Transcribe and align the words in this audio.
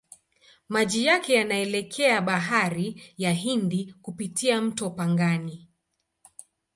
Maji 0.69 1.05
yake 1.05 1.33
yanaelekea 1.33 2.21
Bahari 2.21 3.01
ya 3.17 3.33
Hindi 3.33 3.95
kupitia 4.01 4.61
mto 4.61 4.89
Pangani. 4.89 5.67